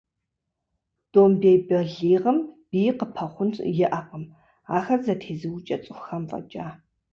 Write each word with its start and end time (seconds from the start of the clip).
Домбей 1.11 1.57
бэлигъым 1.67 2.37
бий 2.69 2.91
къыпэхъун 2.97 3.49
иӏэкъым, 3.85 4.23
ахэр 4.77 4.99
зэтезыукӏэ 5.05 5.77
цӏыхухэм 5.83 6.23
фӏэкӏа. 6.29 6.67